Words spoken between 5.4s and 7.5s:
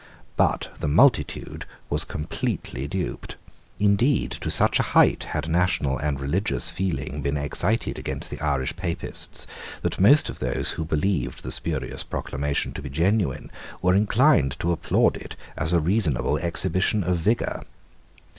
national and religious feeling been